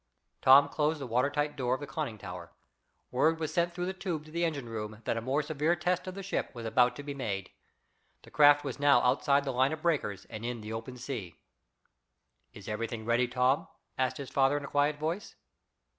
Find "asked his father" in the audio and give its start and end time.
13.95-14.57